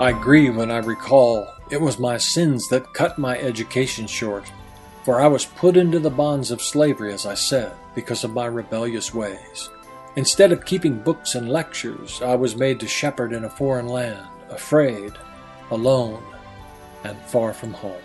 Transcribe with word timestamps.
I 0.00 0.12
grieve 0.12 0.54
when 0.54 0.70
I 0.70 0.78
recall 0.78 1.52
it 1.72 1.80
was 1.80 1.98
my 1.98 2.18
sins 2.18 2.68
that 2.68 2.94
cut 2.94 3.18
my 3.18 3.36
education 3.36 4.06
short, 4.06 4.44
for 5.02 5.20
I 5.20 5.26
was 5.26 5.44
put 5.44 5.76
into 5.76 5.98
the 5.98 6.08
bonds 6.08 6.52
of 6.52 6.62
slavery, 6.62 7.12
as 7.12 7.26
I 7.26 7.34
said, 7.34 7.72
because 7.96 8.22
of 8.22 8.32
my 8.32 8.46
rebellious 8.46 9.12
ways. 9.12 9.70
Instead 10.14 10.52
of 10.52 10.64
keeping 10.64 11.00
books 11.00 11.34
and 11.34 11.48
lectures, 11.48 12.22
I 12.22 12.36
was 12.36 12.54
made 12.54 12.78
to 12.78 12.86
shepherd 12.86 13.32
in 13.32 13.42
a 13.42 13.50
foreign 13.50 13.88
land, 13.88 14.24
afraid, 14.50 15.14
alone, 15.72 16.22
and 17.02 17.18
far 17.22 17.52
from 17.52 17.72
home. 17.72 18.00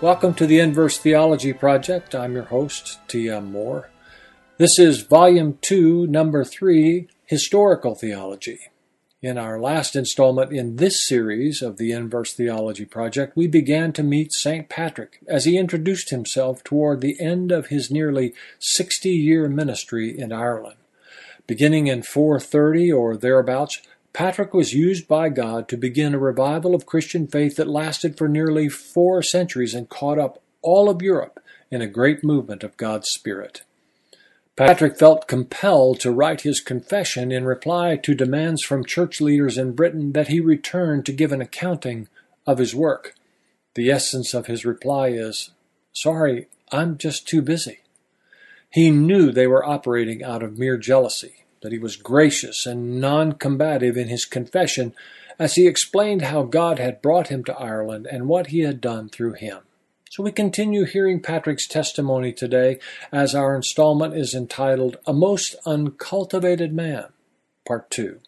Welcome 0.00 0.34
to 0.34 0.46
the 0.46 0.60
InVerse 0.60 0.98
Theology 0.98 1.52
Project. 1.52 2.14
I'm 2.14 2.34
your 2.34 2.44
host, 2.44 3.00
T.M. 3.08 3.50
Moore. 3.50 3.90
This 4.58 4.78
is 4.78 5.02
Volume 5.02 5.58
2, 5.60 6.06
Number 6.06 6.44
3, 6.44 7.08
Historical 7.24 7.96
Theology. 7.96 8.60
In 9.20 9.36
our 9.36 9.58
last 9.58 9.96
installment 9.96 10.52
in 10.52 10.76
this 10.76 11.04
series 11.04 11.60
of 11.60 11.76
the 11.76 11.90
InVerse 11.90 12.34
Theology 12.34 12.84
Project, 12.84 13.36
we 13.36 13.48
began 13.48 13.92
to 13.94 14.04
meet 14.04 14.32
St. 14.32 14.68
Patrick 14.68 15.18
as 15.26 15.44
he 15.44 15.58
introduced 15.58 16.10
himself 16.10 16.62
toward 16.62 17.00
the 17.00 17.20
end 17.20 17.50
of 17.50 17.66
his 17.66 17.90
nearly 17.90 18.32
60 18.60 19.10
year 19.10 19.48
ministry 19.48 20.16
in 20.16 20.32
Ireland. 20.32 20.76
Beginning 21.48 21.88
in 21.88 22.04
430 22.04 22.92
or 22.92 23.16
thereabouts, 23.16 23.82
Patrick 24.12 24.54
was 24.54 24.72
used 24.72 25.08
by 25.08 25.30
God 25.30 25.66
to 25.66 25.76
begin 25.76 26.14
a 26.14 26.18
revival 26.20 26.72
of 26.72 26.86
Christian 26.86 27.26
faith 27.26 27.56
that 27.56 27.66
lasted 27.66 28.16
for 28.16 28.28
nearly 28.28 28.68
four 28.68 29.20
centuries 29.24 29.74
and 29.74 29.88
caught 29.88 30.20
up 30.20 30.40
all 30.62 30.88
of 30.88 31.02
Europe 31.02 31.42
in 31.72 31.82
a 31.82 31.88
great 31.88 32.22
movement 32.22 32.62
of 32.62 32.76
God's 32.76 33.08
Spirit. 33.08 33.62
Patrick 34.58 34.98
felt 34.98 35.28
compelled 35.28 36.00
to 36.00 36.10
write 36.10 36.40
his 36.40 36.60
confession 36.60 37.30
in 37.30 37.44
reply 37.44 37.94
to 37.94 38.12
demands 38.12 38.64
from 38.64 38.84
church 38.84 39.20
leaders 39.20 39.56
in 39.56 39.70
Britain 39.70 40.10
that 40.14 40.26
he 40.26 40.40
return 40.40 41.04
to 41.04 41.12
give 41.12 41.30
an 41.30 41.40
accounting 41.40 42.08
of 42.44 42.58
his 42.58 42.74
work. 42.74 43.14
The 43.76 43.88
essence 43.88 44.34
of 44.34 44.46
his 44.48 44.64
reply 44.64 45.10
is, 45.10 45.50
Sorry, 45.92 46.48
I'm 46.72 46.98
just 46.98 47.28
too 47.28 47.40
busy. 47.40 47.82
He 48.68 48.90
knew 48.90 49.30
they 49.30 49.46
were 49.46 49.64
operating 49.64 50.24
out 50.24 50.42
of 50.42 50.58
mere 50.58 50.76
jealousy, 50.76 51.44
that 51.62 51.70
he 51.70 51.78
was 51.78 51.94
gracious 51.94 52.66
and 52.66 53.00
non 53.00 53.34
combative 53.34 53.96
in 53.96 54.08
his 54.08 54.24
confession 54.24 54.92
as 55.38 55.54
he 55.54 55.68
explained 55.68 56.22
how 56.22 56.42
God 56.42 56.80
had 56.80 57.00
brought 57.00 57.28
him 57.28 57.44
to 57.44 57.56
Ireland 57.56 58.08
and 58.10 58.26
what 58.26 58.48
he 58.48 58.62
had 58.62 58.80
done 58.80 59.08
through 59.08 59.34
him. 59.34 59.60
So 60.10 60.22
we 60.22 60.32
continue 60.32 60.84
hearing 60.84 61.20
Patrick's 61.20 61.66
testimony 61.66 62.32
today 62.32 62.78
as 63.12 63.34
our 63.34 63.54
installment 63.54 64.14
is 64.14 64.34
entitled 64.34 64.96
A 65.06 65.12
Most 65.12 65.54
Uncultivated 65.66 66.72
Man, 66.72 67.08
Part 67.66 67.90
2. 67.90 68.18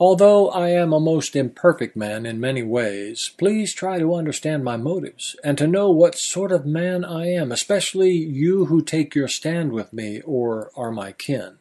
Although 0.00 0.48
I 0.48 0.70
am 0.70 0.94
a 0.94 0.98
most 0.98 1.36
imperfect 1.36 1.94
man 1.94 2.24
in 2.24 2.40
many 2.40 2.62
ways, 2.62 3.32
please 3.36 3.74
try 3.74 3.98
to 3.98 4.14
understand 4.14 4.64
my 4.64 4.78
motives 4.78 5.36
and 5.44 5.58
to 5.58 5.66
know 5.66 5.90
what 5.90 6.16
sort 6.16 6.52
of 6.52 6.64
man 6.64 7.04
I 7.04 7.26
am, 7.26 7.52
especially 7.52 8.12
you 8.12 8.64
who 8.64 8.82
take 8.82 9.14
your 9.14 9.28
stand 9.28 9.72
with 9.72 9.92
me 9.92 10.22
or 10.22 10.70
are 10.74 10.90
my 10.90 11.12
kin. 11.12 11.58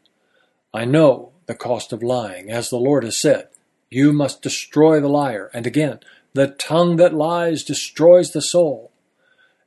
I 0.73 0.85
know 0.85 1.33
the 1.47 1.53
cost 1.53 1.91
of 1.91 2.01
lying, 2.01 2.49
as 2.49 2.69
the 2.69 2.77
Lord 2.77 3.03
has 3.03 3.19
said. 3.19 3.49
You 3.89 4.13
must 4.13 4.41
destroy 4.41 5.01
the 5.01 5.09
liar, 5.09 5.51
and 5.53 5.67
again, 5.67 5.99
the 6.33 6.47
tongue 6.47 6.95
that 6.97 7.13
lies 7.13 7.63
destroys 7.63 8.31
the 8.31 8.41
soul. 8.41 8.91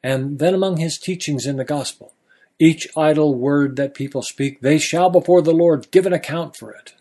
And 0.03 0.39
then 0.39 0.55
among 0.55 0.77
his 0.77 0.99
teachings 0.99 1.47
in 1.47 1.57
the 1.57 1.65
gospel, 1.65 2.13
each 2.59 2.89
idle 2.97 3.35
word 3.35 3.77
that 3.77 3.95
people 3.95 4.23
speak, 4.23 4.61
they 4.61 4.79
shall 4.79 5.11
before 5.11 5.43
the 5.43 5.53
Lord 5.53 5.91
give 5.91 6.07
an 6.07 6.13
account 6.13 6.57
for 6.57 6.73
it. 6.73 6.95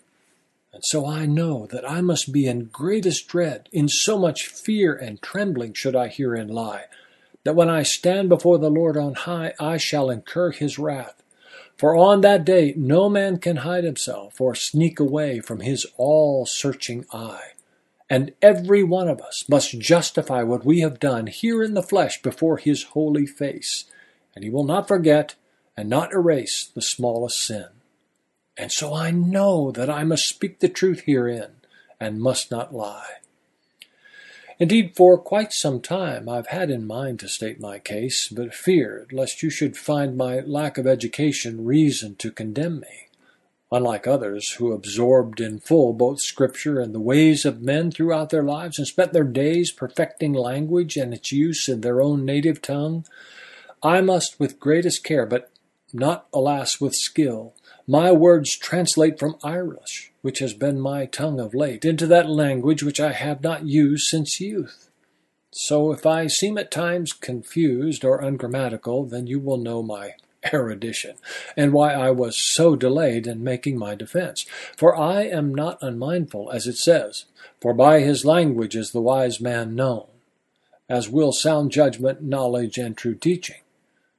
And 0.73 0.83
so 0.83 1.07
I 1.07 1.25
know 1.25 1.67
that 1.67 1.89
I 1.89 2.02
must 2.02 2.33
be 2.33 2.47
in 2.47 2.66
greatest 2.66 3.27
dread, 3.27 3.69
in 3.72 3.88
so 3.88 4.19
much 4.19 4.47
fear 4.47 4.94
and 4.94 5.22
trembling 5.22 5.73
should 5.73 5.95
I 5.95 6.09
herein 6.09 6.50
lie, 6.50 6.85
that 7.45 7.56
when 7.56 7.69
I 7.69 7.84
stand 7.84 8.28
before 8.28 8.57
the 8.57 8.69
Lord 8.69 8.97
on 8.97 9.13
high, 9.13 9.53
I 9.59 9.78
shall 9.78 10.09
incur 10.09 10.51
his 10.51 10.78
wrath. 10.78 11.23
For 11.78 11.95
on 11.95 12.22
that 12.22 12.44
day 12.44 12.73
no 12.75 13.09
man 13.09 13.38
can 13.38 13.57
hide 13.57 13.84
himself 13.84 14.40
or 14.41 14.56
sneak 14.56 15.00
away 15.00 15.40
from 15.40 15.61
his 15.61 15.85
all 15.97 16.45
searching 16.45 17.06
eye. 17.13 17.54
And 18.09 18.33
every 18.41 18.83
one 18.83 19.07
of 19.07 19.21
us 19.21 19.45
must 19.49 19.79
justify 19.79 20.43
what 20.43 20.66
we 20.66 20.81
have 20.81 20.99
done 20.99 21.27
here 21.27 21.63
in 21.63 21.73
the 21.73 21.83
flesh 21.83 22.21
before 22.21 22.57
his 22.57 22.83
holy 22.83 23.25
face. 23.25 23.85
And 24.35 24.43
he 24.43 24.49
will 24.49 24.63
not 24.63 24.88
forget 24.88 25.35
and 25.75 25.89
not 25.89 26.13
erase 26.13 26.69
the 26.73 26.81
smallest 26.81 27.41
sin. 27.41 27.67
And 28.57 28.71
so 28.71 28.93
I 28.93 29.11
know 29.11 29.71
that 29.71 29.89
I 29.89 30.03
must 30.03 30.29
speak 30.29 30.59
the 30.59 30.69
truth 30.69 31.03
herein 31.05 31.51
and 31.99 32.21
must 32.21 32.51
not 32.51 32.73
lie. 32.73 33.16
Indeed, 34.57 34.95
for 34.95 35.17
quite 35.17 35.51
some 35.51 35.81
time 35.81 36.29
I've 36.29 36.47
had 36.47 36.69
in 36.69 36.87
mind 36.87 37.19
to 37.19 37.27
state 37.27 37.59
my 37.59 37.77
case, 37.77 38.29
but 38.29 38.53
feared 38.53 39.11
lest 39.11 39.43
you 39.43 39.49
should 39.49 39.75
find 39.75 40.16
my 40.16 40.39
lack 40.39 40.77
of 40.77 40.87
education 40.87 41.66
reason 41.66 42.16
to 42.17 42.31
condemn 42.31 42.79
me. 42.79 43.04
Unlike 43.75 44.08
others 44.08 44.53
who 44.53 44.72
absorbed 44.72 45.41
in 45.41 45.59
full 45.59 45.91
both 45.91 46.22
Scripture 46.22 46.80
and 46.80 46.96
the 46.96 47.00
ways 47.02 47.44
of 47.44 47.62
men 47.62 47.91
throughout 47.91 48.30
their 48.30 48.41
lives 48.41 48.78
and 48.78 48.88
spent 48.88 49.12
their 49.12 49.25
days 49.25 49.69
perfecting 49.69 50.31
language 50.31 50.96
and 50.96 51.13
its 51.13 51.34
use 51.34 51.68
in 51.68 51.81
their 51.81 52.02
own 52.02 52.24
native 52.24 52.62
tongue, 52.62 53.06
I 53.84 54.00
must 54.00 54.40
with 54.40 54.62
greatest 54.62 55.03
care, 55.03 55.25
but 55.25 55.52
not, 55.91 56.28
alas, 56.34 56.80
with 56.80 56.96
skill, 56.96 57.53
my 57.85 58.14
words 58.14 58.58
translate 58.58 59.19
from 59.19 59.35
Irish, 59.44 60.14
which 60.22 60.40
has 60.40 60.53
been 60.53 60.80
my 60.80 61.06
tongue 61.06 61.41
of 61.41 61.53
late, 61.53 61.84
into 61.84 62.08
that 62.08 62.30
language 62.30 62.81
which 62.81 63.02
I 63.02 63.12
have 63.12 63.44
not 63.44 63.66
used 63.66 64.08
since 64.08 64.40
youth. 64.40 64.90
So 65.52 65.91
if 65.91 66.06
I 66.06 66.28
seem 66.28 66.58
at 66.58 66.72
times 66.72 67.12
confused 67.12 68.06
or 68.06 68.22
ungrammatical, 68.22 69.03
then 69.03 69.28
you 69.28 69.41
will 69.41 69.58
know 69.58 69.84
my 69.84 70.14
erudition, 70.53 71.16
and 71.56 71.73
why 71.73 71.94
I 71.94 72.11
was 72.11 72.38
so 72.38 72.75
delayed 72.75 73.28
in 73.28 73.44
making 73.44 73.78
my 73.78 73.95
defense. 73.95 74.45
For 74.78 74.95
I 74.95 75.23
am 75.23 75.53
not 75.53 75.78
unmindful, 75.81 76.51
as 76.51 76.67
it 76.67 76.78
says, 76.78 77.25
for 77.61 77.73
by 77.73 78.01
his 78.01 78.25
language 78.25 78.75
is 78.75 78.91
the 78.91 79.01
wise 79.01 79.39
man 79.41 79.75
known, 79.75 80.07
as 80.89 81.09
will 81.09 81.31
sound 81.31 81.72
judgment, 81.72 82.22
knowledge, 82.22 82.78
and 82.78 82.95
true 82.95 83.16
teaching. 83.16 83.61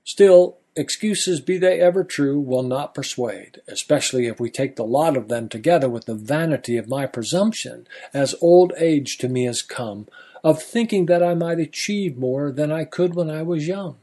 Still, 0.05 0.59
excuses, 0.77 1.41
be 1.41 1.57
they 1.59 1.81
ever 1.81 2.05
true, 2.05 2.39
will 2.39 2.63
not 2.63 2.95
persuade, 2.95 3.61
especially 3.67 4.27
if 4.27 4.39
we 4.39 4.51
take 4.51 4.77
the 4.77 4.85
lot 4.85 5.17
of 5.17 5.29
them 5.29 5.49
together 5.49 5.89
with 5.89 6.05
the 6.05 6.15
vanity 6.15 6.77
of 6.77 6.89
my 6.89 7.07
presumption, 7.07 7.87
as 8.13 8.35
old 8.41 8.73
age 8.77 9.19
to 9.19 9.29
me 9.29 9.45
has 9.45 9.63
come, 9.63 10.07
of 10.45 10.63
thinking 10.63 11.07
that 11.07 11.23
I 11.23 11.35
might 11.35 11.59
achieve 11.59 12.17
more 12.17 12.53
than 12.53 12.71
I 12.71 12.85
could 12.85 13.15
when 13.15 13.31
I 13.31 13.43
was 13.43 13.67
young. 13.67 13.97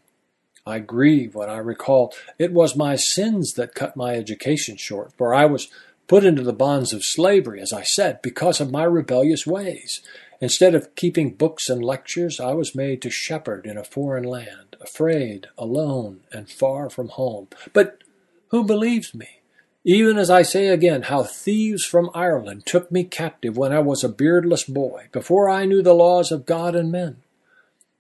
I 0.66 0.80
grieve 0.80 1.36
when 1.36 1.50
I 1.50 1.58
recall 1.58 2.14
it 2.40 2.54
was 2.54 2.76
my 2.76 2.96
sins 2.96 3.54
that 3.54 3.76
cut 3.76 3.98
my 3.98 4.16
education 4.16 4.78
short, 4.78 5.12
for 5.18 5.34
I 5.34 5.46
was 5.46 5.70
put 6.08 6.24
into 6.24 6.42
the 6.42 6.54
bonds 6.54 6.94
of 6.94 7.04
slavery, 7.04 7.62
as 7.62 7.74
I 7.74 7.84
said, 7.84 8.22
because 8.22 8.62
of 8.62 8.72
my 8.72 8.84
rebellious 8.84 9.46
ways. 9.46 10.02
Instead 10.40 10.76
of 10.76 10.96
keeping 10.96 11.32
books 11.32 11.70
and 11.70 11.84
lectures, 11.84 12.40
I 12.40 12.54
was 12.54 12.76
made 12.76 13.02
to 13.02 13.10
shepherd 13.10 13.66
in 13.66 13.78
a 13.78 13.84
foreign 13.84 14.24
land, 14.24 14.76
afraid, 14.80 15.48
alone, 15.58 16.22
and 16.32 16.50
far 16.50 16.90
from 16.90 17.10
home. 17.10 17.48
But 17.74 18.04
who 18.50 18.64
believes 18.64 19.14
me? 19.14 19.42
Even 19.86 20.18
as 20.18 20.30
I 20.30 20.44
say 20.44 20.68
again, 20.68 21.04
how 21.04 21.24
thieves 21.24 21.84
from 21.84 22.10
Ireland 22.14 22.66
took 22.66 22.90
me 22.90 23.04
captive 23.04 23.58
when 23.58 23.74
I 23.74 23.80
was 23.80 24.04
a 24.04 24.10
beardless 24.10 24.64
boy, 24.64 25.08
before 25.12 25.50
I 25.50 25.66
knew 25.66 25.82
the 25.82 25.94
laws 25.94 26.32
of 26.32 26.46
God 26.46 26.74
and 26.74 26.90
men. 26.90 27.23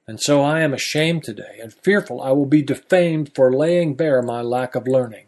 And 0.08 0.20
so 0.20 0.42
I 0.42 0.62
am 0.62 0.74
ashamed 0.74 1.24
today, 1.24 1.60
and 1.62 1.74
fearful 1.74 2.22
I 2.22 2.32
will 2.32 2.46
be 2.46 2.62
defamed 2.62 3.34
for 3.34 3.54
laying 3.54 3.96
bare 3.96 4.22
my 4.22 4.42
lack 4.42 4.76
of 4.76 4.88
learning. 4.88 5.28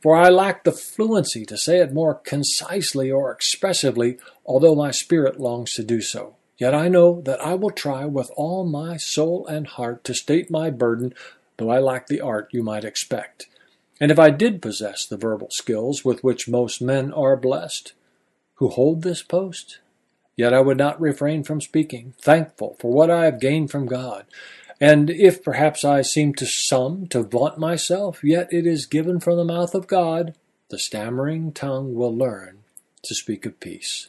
For 0.00 0.16
I 0.16 0.28
lack 0.28 0.64
the 0.64 0.72
fluency 0.72 1.44
to 1.46 1.56
say 1.56 1.78
it 1.78 1.92
more 1.92 2.14
concisely 2.14 3.10
or 3.10 3.32
expressively, 3.32 4.18
although 4.44 4.74
my 4.74 4.90
spirit 4.90 5.40
longs 5.40 5.74
to 5.74 5.84
do 5.84 6.00
so. 6.00 6.36
Yet 6.58 6.74
I 6.74 6.88
know 6.88 7.20
that 7.22 7.40
I 7.40 7.54
will 7.54 7.70
try 7.70 8.04
with 8.04 8.30
all 8.36 8.64
my 8.64 8.96
soul 8.96 9.46
and 9.46 9.66
heart 9.66 10.04
to 10.04 10.14
state 10.14 10.50
my 10.50 10.70
burden, 10.70 11.14
though 11.56 11.70
I 11.70 11.78
lack 11.78 12.06
the 12.06 12.20
art 12.20 12.48
you 12.52 12.62
might 12.62 12.84
expect. 12.84 13.48
And 14.00 14.10
if 14.10 14.18
I 14.18 14.30
did 14.30 14.62
possess 14.62 15.06
the 15.06 15.16
verbal 15.16 15.48
skills 15.50 16.04
with 16.04 16.22
which 16.24 16.48
most 16.48 16.80
men 16.80 17.12
are 17.12 17.36
blessed, 17.36 17.92
who 18.54 18.68
hold 18.68 19.02
this 19.02 19.22
post, 19.22 19.78
Yet 20.36 20.54
I 20.54 20.60
would 20.60 20.78
not 20.78 21.00
refrain 21.00 21.44
from 21.44 21.60
speaking, 21.60 22.14
thankful 22.20 22.76
for 22.80 22.92
what 22.92 23.10
I 23.10 23.26
have 23.26 23.40
gained 23.40 23.70
from 23.70 23.86
God. 23.86 24.24
And 24.80 25.10
if 25.10 25.44
perhaps 25.44 25.84
I 25.84 26.02
seem 26.02 26.34
to 26.34 26.46
some 26.46 27.06
to 27.08 27.22
vaunt 27.22 27.58
myself, 27.58 28.24
yet 28.24 28.52
it 28.52 28.66
is 28.66 28.86
given 28.86 29.20
from 29.20 29.36
the 29.36 29.44
mouth 29.44 29.74
of 29.74 29.86
God. 29.86 30.34
The 30.70 30.78
stammering 30.78 31.52
tongue 31.52 31.94
will 31.94 32.16
learn 32.16 32.64
to 33.02 33.14
speak 33.14 33.46
of 33.46 33.60
peace. 33.60 34.08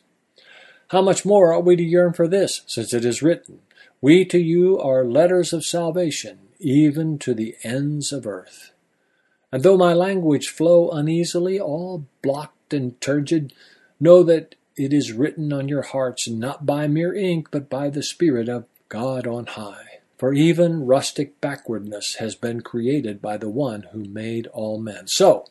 How 0.89 1.01
much 1.01 1.25
more 1.25 1.53
ought 1.53 1.65
we 1.65 1.75
to 1.75 1.83
yearn 1.83 2.13
for 2.13 2.27
this, 2.27 2.61
since 2.67 2.93
it 2.93 3.03
is 3.03 3.21
written, 3.21 3.59
We 3.99 4.25
to 4.25 4.39
you 4.39 4.79
are 4.79 5.03
letters 5.03 5.51
of 5.53 5.65
salvation, 5.65 6.39
even 6.59 7.19
to 7.19 7.33
the 7.33 7.55
ends 7.63 8.11
of 8.11 8.25
earth. 8.25 8.71
And 9.51 9.61
though 9.61 9.77
my 9.77 9.93
language 9.93 10.47
flow 10.47 10.89
uneasily, 10.89 11.59
all 11.59 12.05
blocked 12.21 12.73
and 12.73 12.99
turgid, 13.01 13.53
know 13.99 14.23
that 14.23 14.55
it 14.75 14.93
is 14.93 15.11
written 15.11 15.53
on 15.53 15.67
your 15.67 15.81
hearts 15.83 16.27
not 16.27 16.65
by 16.65 16.87
mere 16.87 17.13
ink, 17.13 17.49
but 17.51 17.69
by 17.69 17.89
the 17.89 18.03
Spirit 18.03 18.49
of 18.49 18.65
God 18.89 19.27
on 19.27 19.45
high. 19.45 19.99
For 20.17 20.33
even 20.33 20.85
rustic 20.85 21.41
backwardness 21.41 22.15
has 22.15 22.35
been 22.35 22.61
created 22.61 23.21
by 23.21 23.37
the 23.37 23.49
one 23.49 23.87
who 23.91 24.05
made 24.05 24.47
all 24.47 24.79
men. 24.79 25.07
So, 25.07 25.45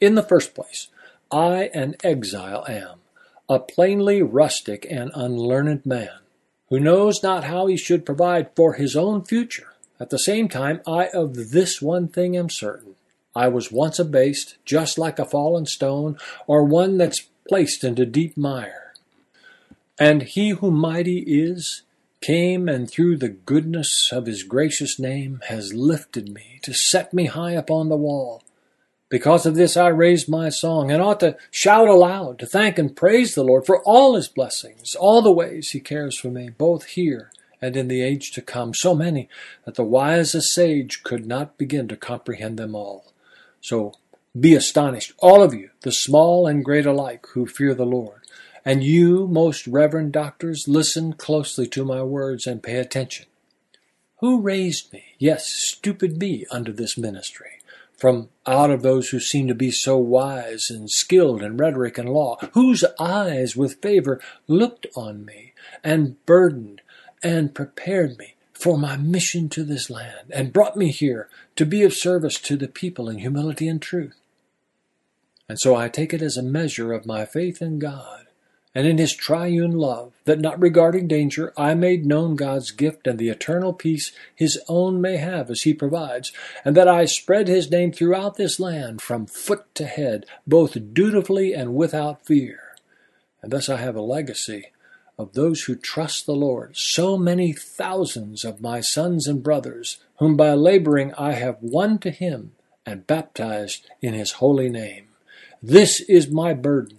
in 0.00 0.14
the 0.14 0.22
first 0.22 0.54
place, 0.54 0.88
I 1.30 1.70
an 1.74 1.96
exile 2.02 2.64
am, 2.68 3.00
a 3.48 3.58
plainly 3.58 4.22
rustic 4.22 4.86
and 4.90 5.10
unlearned 5.14 5.84
man, 5.84 6.20
who 6.70 6.80
knows 6.80 7.22
not 7.22 7.44
how 7.44 7.66
he 7.66 7.76
should 7.76 8.06
provide 8.06 8.50
for 8.56 8.74
his 8.74 8.96
own 8.96 9.24
future. 9.24 9.74
At 10.00 10.10
the 10.10 10.18
same 10.18 10.48
time, 10.48 10.80
I 10.86 11.08
of 11.08 11.50
this 11.50 11.82
one 11.82 12.08
thing 12.08 12.36
am 12.36 12.50
certain. 12.50 12.94
I 13.36 13.48
was 13.48 13.72
once 13.72 13.98
abased, 13.98 14.56
just 14.64 14.96
like 14.96 15.18
a 15.18 15.24
fallen 15.24 15.66
stone, 15.66 16.16
or 16.46 16.64
one 16.64 16.98
that's 16.98 17.28
placed 17.48 17.84
into 17.84 18.06
deep 18.06 18.36
mire. 18.36 18.94
And 19.98 20.22
he 20.22 20.50
who 20.50 20.70
mighty 20.70 21.20
is, 21.20 21.82
came 22.24 22.68
and 22.70 22.90
through 22.90 23.18
the 23.18 23.28
goodness 23.28 24.10
of 24.10 24.24
his 24.24 24.44
gracious 24.44 24.98
name 24.98 25.40
has 25.48 25.74
lifted 25.74 26.32
me 26.32 26.58
to 26.62 26.72
set 26.72 27.12
me 27.12 27.26
high 27.26 27.52
upon 27.52 27.90
the 27.90 27.96
wall. 27.96 28.42
Because 29.10 29.44
of 29.44 29.54
this 29.54 29.76
I 29.76 29.88
raised 29.88 30.28
my 30.28 30.48
song 30.48 30.90
and 30.90 31.02
ought 31.02 31.20
to 31.20 31.36
shout 31.50 31.86
aloud 31.86 32.38
to 32.38 32.46
thank 32.46 32.78
and 32.78 32.96
praise 32.96 33.34
the 33.34 33.44
Lord 33.44 33.66
for 33.66 33.82
all 33.84 34.14
his 34.14 34.26
blessings, 34.26 34.94
all 34.94 35.20
the 35.20 35.30
ways 35.30 35.70
he 35.70 35.80
cares 35.80 36.18
for 36.18 36.28
me, 36.28 36.48
both 36.48 36.84
here 36.84 37.30
and 37.60 37.76
in 37.76 37.88
the 37.88 38.02
age 38.02 38.32
to 38.32 38.42
come, 38.42 38.72
so 38.74 38.94
many 38.94 39.28
that 39.66 39.74
the 39.74 39.84
wisest 39.84 40.52
sage 40.52 41.02
could 41.02 41.26
not 41.26 41.58
begin 41.58 41.88
to 41.88 41.96
comprehend 41.96 42.58
them 42.58 42.74
all. 42.74 43.12
So 43.60 43.92
be 44.38 44.54
astonished, 44.54 45.12
all 45.18 45.42
of 45.42 45.54
you, 45.54 45.70
the 45.82 45.92
small 45.92 46.46
and 46.46 46.64
great 46.64 46.86
alike, 46.86 47.26
who 47.34 47.46
fear 47.46 47.74
the 47.74 47.86
Lord. 47.86 48.20
And 48.64 48.82
you, 48.82 49.28
most 49.28 49.66
reverend 49.66 50.12
doctors, 50.12 50.66
listen 50.66 51.12
closely 51.12 51.66
to 51.68 51.84
my 51.84 52.02
words 52.02 52.46
and 52.46 52.62
pay 52.62 52.78
attention. 52.78 53.26
Who 54.18 54.40
raised 54.40 54.92
me, 54.92 55.04
yes, 55.18 55.48
stupid 55.48 56.18
me, 56.18 56.46
unto 56.50 56.72
this 56.72 56.96
ministry? 56.96 57.60
From 57.96 58.30
out 58.46 58.70
of 58.70 58.82
those 58.82 59.10
who 59.10 59.20
seem 59.20 59.46
to 59.48 59.54
be 59.54 59.70
so 59.70 59.98
wise 59.98 60.68
and 60.68 60.90
skilled 60.90 61.42
in 61.42 61.56
rhetoric 61.56 61.98
and 61.98 62.08
law, 62.08 62.38
whose 62.54 62.84
eyes 62.98 63.54
with 63.54 63.80
favor 63.82 64.20
looked 64.48 64.86
on 64.96 65.24
me, 65.24 65.52
and 65.84 66.24
burdened 66.26 66.80
and 67.22 67.54
prepared 67.54 68.18
me 68.18 68.34
for 68.52 68.78
my 68.78 68.96
mission 68.96 69.48
to 69.50 69.62
this 69.62 69.90
land, 69.90 70.30
and 70.30 70.52
brought 70.52 70.76
me 70.76 70.90
here 70.90 71.28
to 71.54 71.66
be 71.66 71.82
of 71.82 71.92
service 71.92 72.40
to 72.40 72.56
the 72.56 72.68
people 72.68 73.08
in 73.08 73.18
humility 73.18 73.68
and 73.68 73.80
truth. 73.80 74.14
And 75.48 75.58
so 75.58 75.76
I 75.76 75.88
take 75.88 76.14
it 76.14 76.22
as 76.22 76.36
a 76.36 76.42
measure 76.42 76.92
of 76.92 77.06
my 77.06 77.24
faith 77.24 77.60
in 77.60 77.78
God 77.78 78.24
and 78.74 78.88
in 78.88 78.98
his 78.98 79.14
triune 79.14 79.72
love, 79.72 80.12
that 80.24 80.40
not 80.40 80.60
regarding 80.60 81.06
danger, 81.06 81.52
I 81.56 81.74
made 81.74 82.04
known 82.04 82.34
God's 82.34 82.72
gift 82.72 83.06
and 83.06 83.18
the 83.18 83.28
eternal 83.28 83.72
peace 83.72 84.10
his 84.34 84.60
own 84.68 85.00
may 85.00 85.16
have 85.16 85.48
as 85.48 85.62
he 85.62 85.72
provides, 85.72 86.32
and 86.64 86.76
that 86.76 86.88
I 86.88 87.04
spread 87.04 87.46
his 87.46 87.70
name 87.70 87.92
throughout 87.92 88.34
this 88.36 88.58
land 88.58 89.00
from 89.00 89.26
foot 89.26 89.72
to 89.76 89.86
head, 89.86 90.26
both 90.44 90.92
dutifully 90.92 91.52
and 91.52 91.76
without 91.76 92.26
fear. 92.26 92.74
And 93.42 93.52
thus 93.52 93.68
I 93.68 93.76
have 93.76 93.94
a 93.94 94.02
legacy 94.02 94.72
of 95.16 95.34
those 95.34 95.62
who 95.62 95.76
trust 95.76 96.26
the 96.26 96.34
Lord, 96.34 96.76
so 96.76 97.16
many 97.16 97.52
thousands 97.52 98.44
of 98.44 98.60
my 98.60 98.80
sons 98.80 99.28
and 99.28 99.40
brothers, 99.40 99.98
whom 100.18 100.36
by 100.36 100.52
laboring 100.54 101.14
I 101.14 101.32
have 101.32 101.58
won 101.60 101.98
to 101.98 102.10
him 102.10 102.52
and 102.84 103.06
baptized 103.06 103.88
in 104.02 104.14
his 104.14 104.32
holy 104.32 104.68
name. 104.68 105.13
This 105.66 106.00
is 106.00 106.28
my 106.30 106.52
burden 106.52 106.98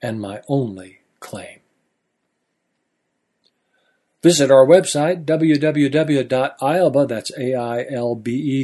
and 0.00 0.20
my 0.20 0.40
only 0.46 1.00
claim. 1.18 1.58
Visit 4.22 4.52
our 4.52 4.64
website, 4.64 5.26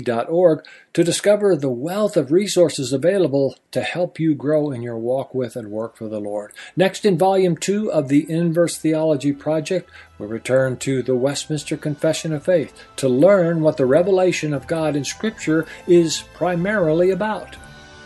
dot 0.05 0.31
org, 0.31 0.65
to 0.93 1.03
discover 1.03 1.57
the 1.57 1.69
wealth 1.69 2.17
of 2.17 2.31
resources 2.31 2.93
available 2.93 3.57
to 3.73 3.81
help 3.81 4.21
you 4.21 4.37
grow 4.37 4.71
in 4.71 4.83
your 4.83 4.99
walk 4.99 5.35
with 5.35 5.57
and 5.57 5.73
work 5.73 5.97
for 5.97 6.09
the 6.09 6.21
Lord. 6.21 6.53
Next, 6.77 7.05
in 7.05 7.19
Volume 7.19 7.57
2 7.57 7.91
of 7.91 8.07
the 8.07 8.27
InVerse 8.27 8.77
Theology 8.77 9.33
Project, 9.33 9.91
we 10.17 10.29
return 10.29 10.77
to 10.77 11.03
the 11.03 11.17
Westminster 11.17 11.77
Confession 11.77 12.33
of 12.33 12.45
Faith 12.45 12.73
to 12.95 13.09
learn 13.09 13.63
what 13.63 13.79
the 13.79 13.87
revelation 13.87 14.55
of 14.55 14.69
God 14.69 14.95
in 14.95 15.03
Scripture 15.03 15.67
is 15.89 16.23
primarily 16.35 17.11
about. 17.11 17.57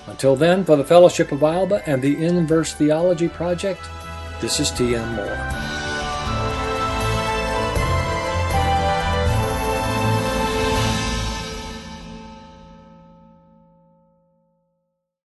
Until 0.08 0.36
then, 0.36 0.64
for 0.64 0.76
the 0.76 0.84
Fellowship 0.84 1.32
of 1.32 1.40
Ailbe 1.40 1.82
and 1.86 2.00
the 2.00 2.16
InVerse 2.16 2.72
Theology 2.72 3.28
Project, 3.28 3.88
this 4.40 4.58
is 4.58 4.70
T.M. 4.70 5.14
Moore. 5.14 5.77